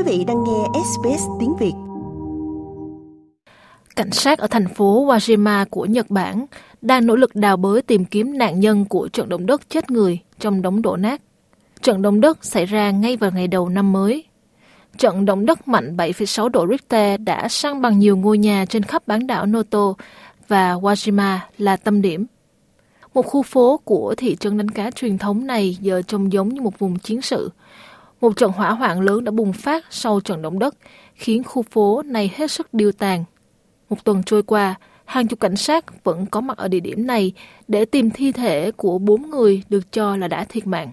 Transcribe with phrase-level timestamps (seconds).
[0.00, 1.72] Quý vị đang nghe SBS tiếng Việt.
[3.96, 6.46] Cảnh sát ở thành phố Wajima của Nhật Bản
[6.80, 10.18] đang nỗ lực đào bới tìm kiếm nạn nhân của trận động đất chết người
[10.38, 11.22] trong đống đổ nát.
[11.82, 14.24] Trận động đất xảy ra ngay vào ngày đầu năm mới.
[14.98, 19.06] Trận động đất mạnh 7,6 độ Richter đã sang bằng nhiều ngôi nhà trên khắp
[19.06, 19.94] bán đảo Noto
[20.48, 22.26] và Wajima là tâm điểm.
[23.14, 26.60] Một khu phố của thị trấn đánh cá truyền thống này giờ trông giống như
[26.60, 27.50] một vùng chiến sự.
[28.20, 30.74] Một trận hỏa hoạn lớn đã bùng phát sau trận động đất,
[31.14, 33.24] khiến khu phố này hết sức điêu tàn.
[33.90, 34.74] Một tuần trôi qua,
[35.04, 37.32] hàng chục cảnh sát vẫn có mặt ở địa điểm này
[37.68, 40.92] để tìm thi thể của bốn người được cho là đã thiệt mạng.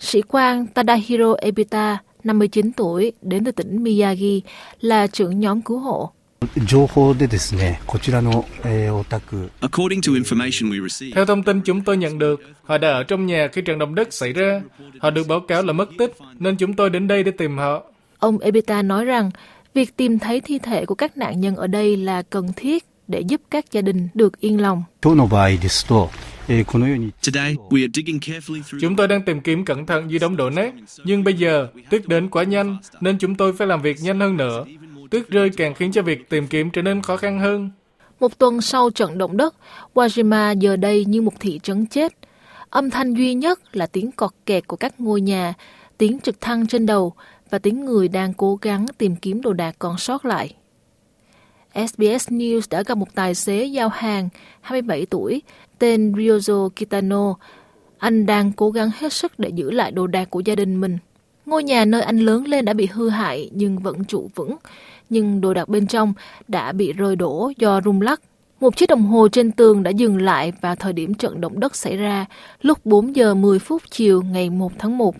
[0.00, 4.42] Sĩ quan Tadahiro Ebita, 59 tuổi, đến từ tỉnh Miyagi,
[4.80, 6.10] là trưởng nhóm cứu hộ.
[11.14, 13.94] Theo thông tin chúng tôi nhận được, họ đã ở trong nhà khi trận động
[13.94, 14.60] đất xảy ra.
[15.00, 17.82] Họ được báo cáo là mất tích, nên chúng tôi đến đây để tìm họ.
[18.18, 19.30] Ông Ebita nói rằng,
[19.74, 23.20] việc tìm thấy thi thể của các nạn nhân ở đây là cần thiết để
[23.20, 24.82] giúp các gia đình được yên lòng.
[28.80, 32.08] Chúng tôi đang tìm kiếm cẩn thận dưới đống đổ nát, nhưng bây giờ tuyết
[32.08, 34.64] đến quá nhanh nên chúng tôi phải làm việc nhanh hơn nữa.
[35.10, 37.70] Tuyết rơi càng khiến cho việc tìm kiếm trở nên khó khăn hơn.
[38.20, 39.54] Một tuần sau trận động đất,
[39.94, 42.12] Wajima giờ đây như một thị trấn chết.
[42.70, 45.54] Âm thanh duy nhất là tiếng cọt kẹt của các ngôi nhà,
[45.98, 47.12] tiếng trực thăng trên đầu
[47.50, 50.54] và tiếng người đang cố gắng tìm kiếm đồ đạc còn sót lại.
[51.74, 54.28] SBS News đã gặp một tài xế giao hàng
[54.60, 55.42] 27 tuổi
[55.78, 57.34] tên Ryozo Kitano.
[57.98, 60.98] Anh đang cố gắng hết sức để giữ lại đồ đạc của gia đình mình.
[61.46, 64.56] Ngôi nhà nơi anh lớn lên đã bị hư hại nhưng vẫn trụ vững,
[65.10, 66.14] nhưng đồ đạc bên trong
[66.48, 68.20] đã bị rơi đổ do rung lắc.
[68.60, 71.76] Một chiếc đồng hồ trên tường đã dừng lại vào thời điểm trận động đất
[71.76, 72.26] xảy ra
[72.62, 75.16] lúc 4 giờ 10 phút chiều ngày 1 tháng 1.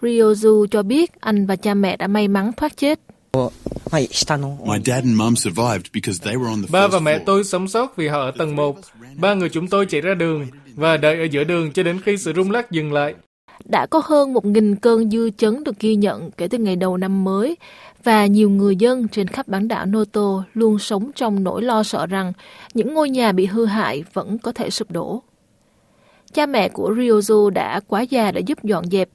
[0.00, 3.00] Ryozu cho biết anh và cha mẹ đã may mắn thoát chết.
[6.70, 8.78] Ba và mẹ tôi sống sót vì họ ở tầng 1.
[9.16, 12.16] Ba người chúng tôi chạy ra đường và đợi ở giữa đường cho đến khi
[12.16, 13.14] sự rung lắc dừng lại.
[13.64, 17.24] Đã có hơn 1.000 cơn dư chấn được ghi nhận kể từ ngày đầu năm
[17.24, 17.56] mới,
[18.04, 22.06] và nhiều người dân trên khắp bán đảo Noto luôn sống trong nỗi lo sợ
[22.06, 22.32] rằng
[22.74, 25.22] những ngôi nhà bị hư hại vẫn có thể sụp đổ.
[26.32, 29.08] Cha mẹ của Ryozo đã quá già để giúp dọn dẹp.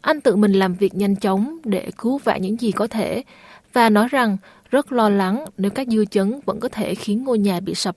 [0.00, 3.22] Anh tự mình làm việc nhanh chóng để cứu vãn những gì có thể
[3.72, 4.36] và nói rằng
[4.70, 7.96] rất lo lắng nếu các dư chấn vẫn có thể khiến ngôi nhà bị sập.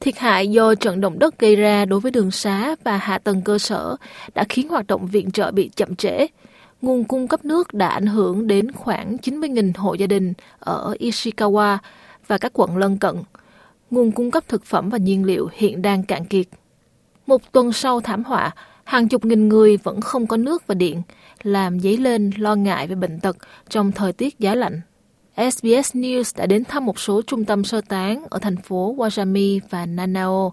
[0.00, 3.42] Thiệt hại do trận động đất gây ra đối với đường xá và hạ tầng
[3.42, 3.96] cơ sở
[4.34, 6.26] đã khiến hoạt động viện trợ bị chậm trễ.
[6.82, 11.78] Nguồn cung cấp nước đã ảnh hưởng đến khoảng 90.000 hộ gia đình ở Ishikawa
[12.26, 13.16] và các quận lân cận.
[13.90, 16.46] Nguồn cung cấp thực phẩm và nhiên liệu hiện đang cạn kiệt.
[17.26, 18.50] Một tuần sau thảm họa,
[18.84, 21.02] hàng chục nghìn người vẫn không có nước và điện,
[21.42, 23.36] làm dấy lên lo ngại về bệnh tật
[23.68, 24.80] trong thời tiết giá lạnh.
[25.36, 29.60] SBS News đã đến thăm một số trung tâm sơ tán ở thành phố Wajami
[29.70, 30.52] và Nanao,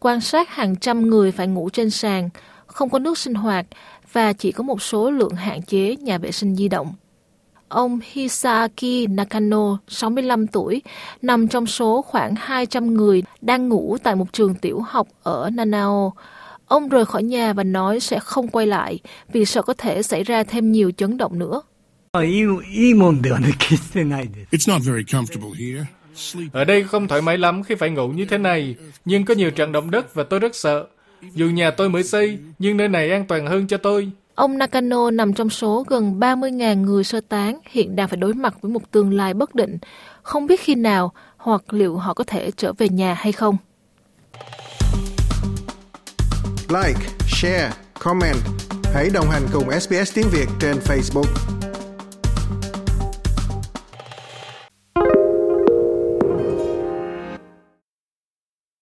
[0.00, 2.28] quan sát hàng trăm người phải ngủ trên sàn,
[2.66, 3.66] không có nước sinh hoạt
[4.12, 6.94] và chỉ có một số lượng hạn chế nhà vệ sinh di động.
[7.68, 10.82] Ông Hisaaki Nakano, 65 tuổi,
[11.22, 16.12] nằm trong số khoảng 200 người đang ngủ tại một trường tiểu học ở Nanao.
[16.66, 18.98] Ông rời khỏi nhà và nói sẽ không quay lại
[19.32, 21.62] vì sợ có thể xảy ra thêm nhiều chấn động nữa.
[24.50, 25.84] It's not very comfortable here.
[26.52, 29.50] Ở đây không thoải mái lắm khi phải ngủ như thế này, nhưng có nhiều
[29.50, 30.86] trận động đất và tôi rất sợ.
[31.34, 34.10] Dù nhà tôi mới xây, nhưng nơi này an toàn hơn cho tôi.
[34.34, 38.54] Ông Nakano nằm trong số gần 30.000 người sơ tán hiện đang phải đối mặt
[38.60, 39.78] với một tương lai bất định,
[40.22, 43.56] không biết khi nào hoặc liệu họ có thể trở về nhà hay không.
[46.68, 48.36] Like, share, comment.
[48.94, 51.57] Hãy đồng hành cùng SBS tiếng Việt trên Facebook.